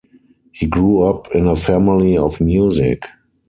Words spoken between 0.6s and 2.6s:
grew up in a family of